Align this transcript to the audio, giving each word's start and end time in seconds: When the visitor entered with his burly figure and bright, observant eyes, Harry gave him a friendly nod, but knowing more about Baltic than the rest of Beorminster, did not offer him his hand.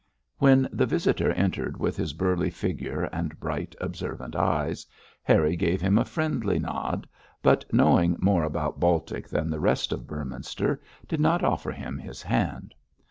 When 0.39 0.67
the 0.71 0.87
visitor 0.87 1.31
entered 1.33 1.77
with 1.79 1.95
his 1.95 2.13
burly 2.13 2.49
figure 2.49 3.03
and 3.13 3.39
bright, 3.39 3.75
observant 3.79 4.35
eyes, 4.35 4.87
Harry 5.21 5.55
gave 5.55 5.79
him 5.79 5.99
a 5.99 6.05
friendly 6.05 6.57
nod, 6.57 7.07
but 7.43 7.71
knowing 7.71 8.17
more 8.19 8.43
about 8.43 8.79
Baltic 8.79 9.27
than 9.27 9.51
the 9.51 9.59
rest 9.59 9.91
of 9.93 10.07
Beorminster, 10.07 10.81
did 11.07 11.19
not 11.19 11.43
offer 11.43 11.71
him 11.71 11.99
his 11.99 12.23
hand. 12.23 12.73